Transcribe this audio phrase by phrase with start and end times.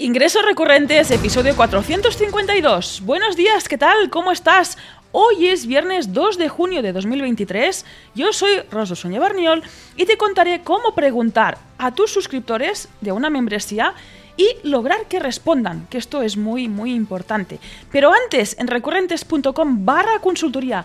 [0.00, 3.02] Ingresos recurrentes, episodio 452.
[3.04, 4.10] Buenos días, ¿qué tal?
[4.10, 4.78] ¿Cómo estás?
[5.10, 7.84] Hoy es viernes 2 de junio de 2023.
[8.14, 9.64] Yo soy Rosa Soña Barniol
[9.96, 13.92] y te contaré cómo preguntar a tus suscriptores de una membresía
[14.36, 17.58] y lograr que respondan, que esto es muy, muy importante.
[17.90, 20.84] Pero antes, en recurrentes.com barra consultoría,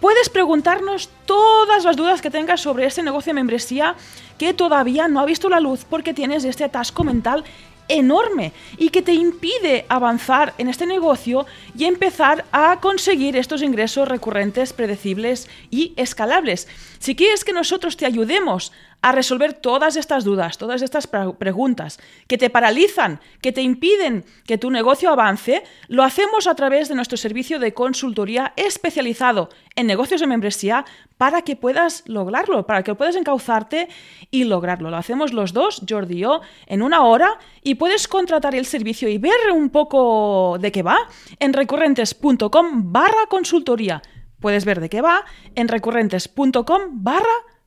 [0.00, 3.94] puedes preguntarnos todas las dudas que tengas sobre ese negocio de membresía
[4.36, 7.44] que todavía no ha visto la luz porque tienes este atasco mental
[7.88, 14.08] enorme y que te impide avanzar en este negocio y empezar a conseguir estos ingresos
[14.08, 16.68] recurrentes, predecibles y escalables.
[16.98, 22.36] Si quieres que nosotros te ayudemos a resolver todas estas dudas, todas estas preguntas que
[22.36, 27.16] te paralizan, que te impiden que tu negocio avance, lo hacemos a través de nuestro
[27.16, 30.84] servicio de consultoría especializado en negocios de membresía
[31.16, 33.88] para que puedas lograrlo, para que puedas encauzarte
[34.30, 34.90] y lograrlo.
[34.90, 39.08] Lo hacemos los dos, Jordi y yo, en una hora y puedes contratar el servicio
[39.08, 40.98] y ver un poco de qué va
[41.38, 44.02] en recurrentes.com barra consultoría.
[44.40, 47.57] Puedes ver de qué va en recurrentes.com barra consultoría.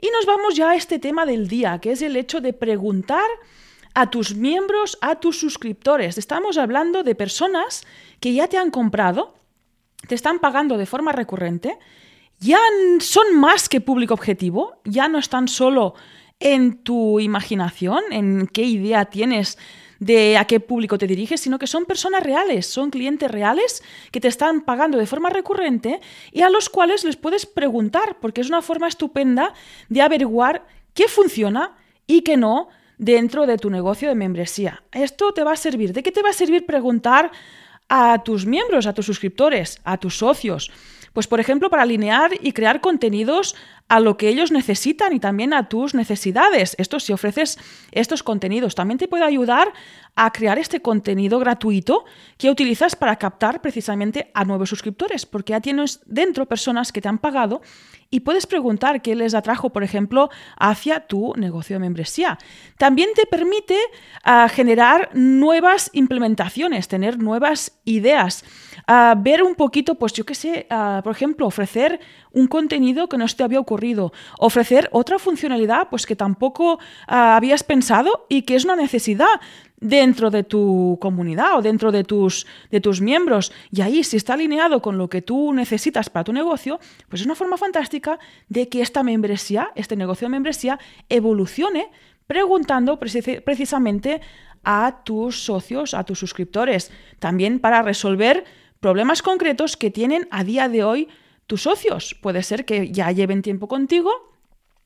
[0.00, 3.28] Y nos vamos ya a este tema del día, que es el hecho de preguntar
[3.94, 6.18] a tus miembros, a tus suscriptores.
[6.18, 7.84] Estamos hablando de personas
[8.20, 9.34] que ya te han comprado,
[10.06, 11.78] te están pagando de forma recurrente,
[12.38, 12.60] ya
[13.00, 15.94] son más que público objetivo, ya no están solo
[16.38, 19.58] en tu imaginación, en qué idea tienes
[19.98, 24.20] de a qué público te diriges, sino que son personas reales, son clientes reales que
[24.20, 26.00] te están pagando de forma recurrente
[26.32, 29.54] y a los cuales les puedes preguntar, porque es una forma estupenda
[29.88, 31.76] de averiguar qué funciona
[32.06, 34.82] y qué no dentro de tu negocio de membresía.
[34.92, 35.92] Esto te va a servir.
[35.92, 37.30] ¿De qué te va a servir preguntar
[37.88, 40.70] a tus miembros, a tus suscriptores, a tus socios?
[41.12, 43.56] Pues por ejemplo, para alinear y crear contenidos
[43.88, 46.74] a lo que ellos necesitan y también a tus necesidades.
[46.78, 47.58] Esto si ofreces
[47.90, 49.72] estos contenidos también te puede ayudar
[50.14, 52.04] a crear este contenido gratuito
[52.36, 57.08] que utilizas para captar precisamente a nuevos suscriptores, porque ya tienes dentro personas que te
[57.08, 57.62] han pagado
[58.10, 62.38] y puedes preguntar qué les atrajo, por ejemplo, hacia tu negocio de membresía.
[62.78, 63.78] También te permite
[64.26, 68.44] uh, generar nuevas implementaciones, tener nuevas ideas,
[68.88, 72.00] uh, ver un poquito, pues yo qué sé, uh, por ejemplo, ofrecer
[72.32, 77.62] un contenido que no se te había ocurrido, ofrecer otra funcionalidad pues que tampoco habías
[77.62, 79.40] pensado y que es una necesidad
[79.80, 83.52] dentro de tu comunidad o dentro de tus, de tus miembros.
[83.70, 87.26] Y ahí, si está alineado con lo que tú necesitas para tu negocio, pues es
[87.26, 88.18] una forma fantástica
[88.48, 90.78] de que esta membresía, este negocio de membresía,
[91.08, 91.90] evolucione
[92.26, 94.20] preguntando precisamente
[94.64, 98.44] a tus socios, a tus suscriptores, también para resolver
[98.80, 101.08] problemas concretos que tienen a día de hoy
[101.48, 102.14] tus socios.
[102.14, 104.12] Puede ser que ya lleven tiempo contigo,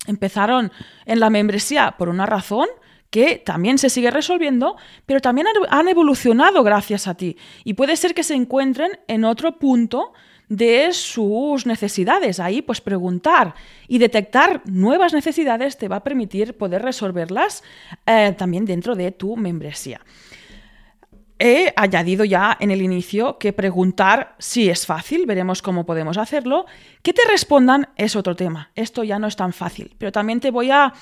[0.07, 0.73] empezaron
[1.05, 2.69] en la membresía por una razón,
[3.11, 7.37] que también se sigue resolviendo, pero también han evolucionado gracias a ti.
[7.63, 10.15] Y puede ser que se encuentren en otro punto
[10.49, 12.41] de sus necesidades.
[12.41, 13.55] Ahí, pues preguntar
[13.87, 17.63] y detectar nuevas necesidades te va a permitir poder resolverlas
[18.07, 20.01] eh, también dentro de tu membresía.
[21.45, 26.67] He añadido ya en el inicio que preguntar sí es fácil, veremos cómo podemos hacerlo.
[27.03, 28.71] Que te respondan es otro tema.
[28.77, 30.93] Esto ya no es tan fácil, pero también te voy a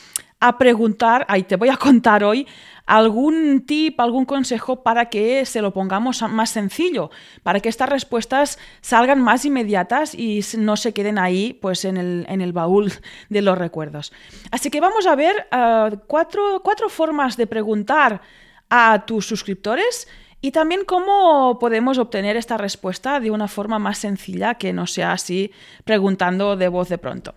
[0.40, 2.46] a preguntar, ahí te voy a contar hoy
[2.86, 7.10] algún tip, algún consejo para que se lo pongamos más sencillo,
[7.42, 12.24] para que estas respuestas salgan más inmediatas y no se queden ahí pues en el,
[12.30, 12.90] en el baúl
[13.28, 14.14] de los recuerdos.
[14.50, 18.22] Así que vamos a ver uh, cuatro, cuatro formas de preguntar
[18.70, 20.08] a tus suscriptores
[20.40, 25.12] y también cómo podemos obtener esta respuesta de una forma más sencilla que no sea
[25.12, 25.52] así
[25.84, 27.34] preguntando de voz de pronto.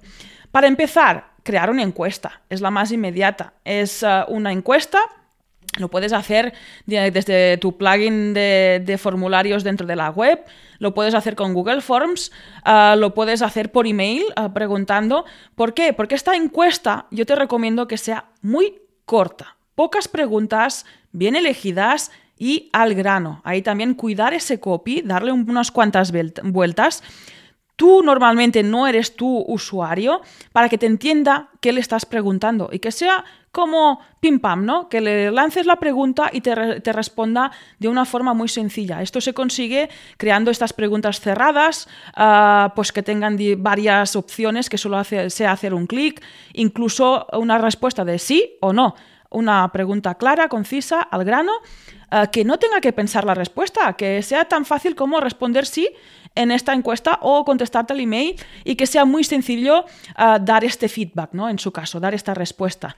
[0.51, 2.41] Para empezar, crear una encuesta.
[2.49, 3.53] Es la más inmediata.
[3.65, 4.99] Es uh, una encuesta.
[5.79, 6.53] Lo puedes hacer
[6.85, 10.45] desde tu plugin de, formularios dentro de la web,
[10.77, 12.31] lo puedes hacer con Google Forms,
[12.63, 15.25] uh, lo puedes hacer por email uh, preguntando.
[15.55, 15.91] ¿Por qué?
[15.93, 22.11] Porque esta encuesta yo te recomiendo que sea muy corta, pocas preguntas, bien elegidas
[22.43, 23.39] y al grano.
[23.45, 26.11] Ahí también cuidar ese copy, darle unas cuantas
[26.43, 27.01] vueltas
[27.75, 32.79] tú normalmente no eres tu usuario para que te entienda qué le estás preguntando y
[32.79, 34.89] que sea como pim pam, ¿no?
[34.89, 36.55] Que le lances la pregunta y te,
[36.93, 39.01] responda de una forma muy sencilla.
[39.01, 45.03] Esto se consigue creando estas preguntas cerradas, ah, pues que tengan varias opciones, que solo
[45.03, 46.21] sea hacer un clic,
[46.53, 48.95] incluso una respuesta de sí o no.
[49.33, 51.51] Una pregunta clara, concisa, al grano,
[52.11, 55.89] ah, que no tenga que pensar la respuesta, que sea tan fácil como responder sí
[56.35, 59.85] en esta encuesta o contestarte al email y que sea muy sencillo
[60.15, 61.49] ah, dar este feedback, ¿no?
[61.49, 62.95] En su caso, dar esta respuesta.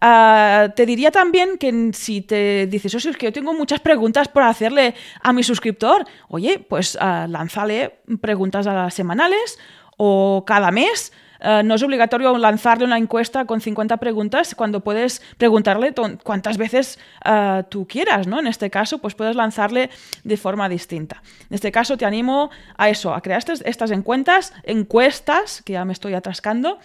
[0.00, 4.28] Ah, te diría también que si te dices, oye, es que yo tengo muchas preguntas
[4.28, 9.58] por hacerle a mi suscriptor, oye, pues lánzale preguntas semanales
[9.96, 15.22] o cada mes eh, no es obligatorio lanzarle una encuesta con 50 preguntas cuando puedes
[15.38, 18.40] preguntarle cuántas veces eh, tú quieras, ¿no?
[18.40, 19.90] En este caso, pues puedes lanzarle
[20.24, 21.22] de forma distinta.
[21.48, 25.84] En este caso, te animo a eso, a crear estas, estas encuestas, encuestas, que ya
[25.84, 26.78] me estoy atrascando,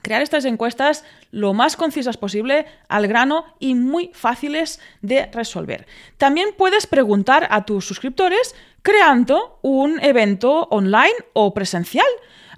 [0.00, 5.86] crear estas encuestas lo más concisas posible, al grano y muy fáciles de resolver.
[6.16, 12.06] También puedes preguntar a tus suscriptores creando un evento online o presencial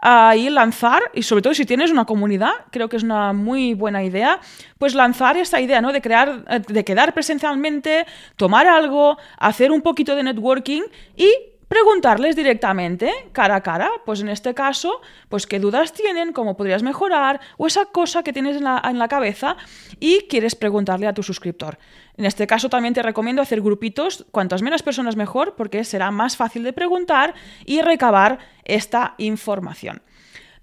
[0.07, 4.05] ahí lanzar, y sobre todo si tienes una comunidad, creo que es una muy buena
[4.05, 4.39] idea,
[4.79, 5.93] pues lanzar esa idea, ¿no?
[5.93, 8.05] De crear, de quedar presencialmente,
[8.37, 10.83] tomar algo, hacer un poquito de networking
[11.17, 11.33] y
[11.75, 16.85] preguntarles directamente, cara a cara, pues en este caso, pues qué dudas tienen, cómo podrías
[16.85, 19.56] mejorar, o esa cosa que tienes en la, en la, cabeza
[19.99, 21.79] y quieres preguntarle a tu suscriptor.
[22.17, 26.37] En este caso también te recomiendo hacer grupitos, cuantas menos personas mejor, porque será más
[26.37, 27.35] fácil de preguntar
[27.67, 30.00] y recabar esta información.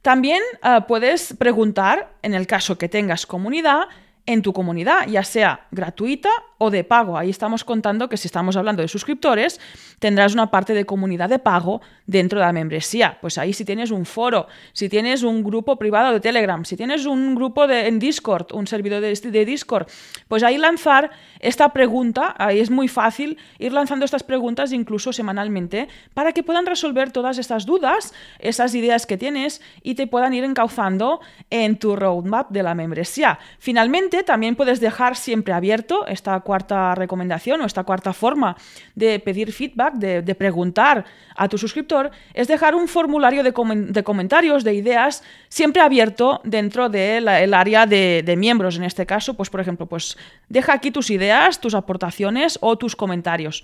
[0.01, 3.89] También uh, puedes preguntar, en el caso que tengas comunidad,
[4.25, 6.29] en tu comunidad, ya sea gratuita
[6.63, 7.17] o de pago.
[7.17, 9.59] Ahí estamos contando que si estamos hablando de suscriptores,
[9.97, 13.17] tendrás una parte de comunidad de pago dentro de la membresía.
[13.19, 17.07] Pues ahí si tienes un foro, si tienes un grupo privado de Telegram, si tienes
[17.07, 19.87] un grupo de, en Discord, un servidor de, de Discord,
[20.27, 21.09] pues ahí lanzar
[21.39, 26.67] esta pregunta, ahí es muy fácil ir lanzando estas preguntas incluso semanalmente para que puedan
[26.67, 31.95] resolver todas estas dudas, esas ideas que tienes y te puedan ir encauzando en tu
[31.95, 33.39] roadmap de la membresía.
[33.57, 38.59] Finalmente, también puedes dejar siempre abierto esta cuarta recomendación o esta cuarta forma
[38.94, 41.06] de pedir feedback, de, preguntar
[41.44, 47.53] a tu suscriptor, es dejar un formulario de, comentarios, de ideas, siempre abierto dentro del
[47.53, 48.75] área de, de, miembros.
[48.75, 50.18] En este caso, pues por ejemplo, pues
[50.50, 53.63] deja aquí tus ideas, tus aportaciones o tus comentarios.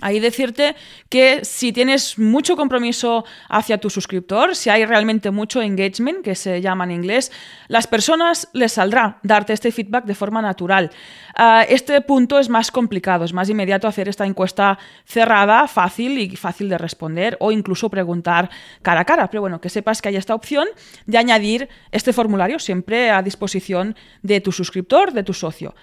[0.00, 0.74] Ahí decirte
[1.08, 6.60] que si tienes mucho compromiso hacia tu suscriptor, si hay realmente mucho engagement, que se
[6.60, 7.30] llama en inglés,
[7.68, 10.90] las personas les saldrá darte este feedback de forma natural.
[11.36, 16.34] Ah, este punto es más complicado, es más inmediato hacer esta encuesta cerrada, fácil y
[16.34, 18.50] fácil de responder o incluso preguntar
[18.82, 19.30] cara a cara.
[19.30, 20.66] Pero bueno, que sepas que hay esta opción
[21.06, 25.74] de añadir este formulario siempre a disposición de tu suscriptor, de tu socio.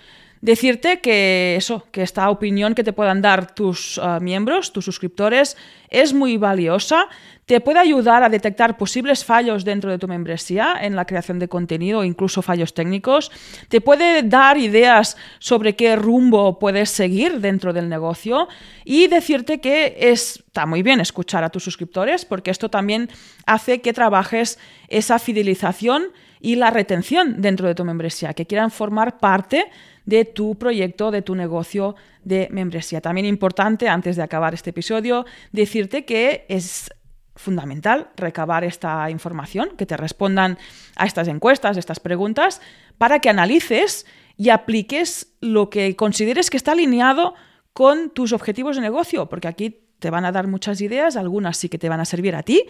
[0.41, 5.55] Decirte que eso, que esta opinión que te puedan dar tus uh, miembros, tus suscriptores,
[5.89, 7.09] es muy valiosa,
[7.45, 11.47] te puede ayudar a detectar posibles fallos dentro de tu membresía en la creación de
[11.47, 13.31] contenido, incluso fallos técnicos,
[13.67, 18.47] te puede dar ideas sobre qué rumbo puedes seguir dentro del negocio
[18.83, 23.09] y decirte que está muy bien escuchar a tus suscriptores porque esto también
[23.45, 26.05] hace que trabajes esa fidelización
[26.39, 29.65] y la retención dentro de tu membresía, que quieran formar parte
[30.05, 33.01] de tu proyecto, de tu negocio de membresía.
[33.01, 36.89] También importante, antes de acabar este episodio, decirte que es
[37.35, 40.57] fundamental recabar esta información, que te respondan
[40.95, 42.61] a estas encuestas, estas preguntas,
[42.97, 44.05] para que analices
[44.37, 47.33] y apliques lo que consideres que está alineado
[47.73, 51.69] con tus objetivos de negocio, porque aquí te van a dar muchas ideas, algunas sí
[51.69, 52.65] que te van a servir a ti,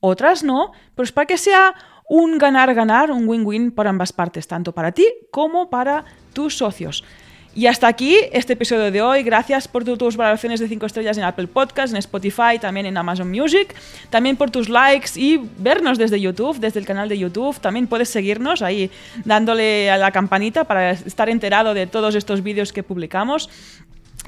[0.00, 1.74] otras no, pero es para que sea
[2.08, 7.04] un ganar-ganar, un win-win para ambas partes, tanto para ti como para tus socios.
[7.56, 9.22] Y hasta aquí este episodio de hoy.
[9.22, 13.30] Gracias por tus valoraciones de 5 estrellas en Apple Podcasts, en Spotify, también en Amazon
[13.30, 13.72] Music.
[14.10, 17.60] También por tus likes y vernos desde YouTube, desde el canal de YouTube.
[17.60, 18.90] También puedes seguirnos ahí
[19.24, 23.48] dándole a la campanita para estar enterado de todos estos vídeos que publicamos.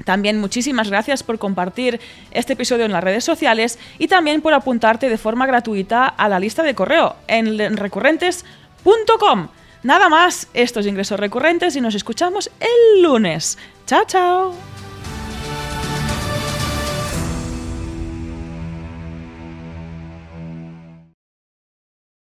[0.05, 1.99] También muchísimas gracias por compartir
[2.31, 6.39] este episodio en las redes sociales y también por apuntarte de forma gratuita a la
[6.39, 9.47] lista de correo en recurrentes.com.
[9.83, 13.57] Nada más, estos ingresos recurrentes y nos escuchamos el lunes.
[13.85, 14.76] Chao, chao.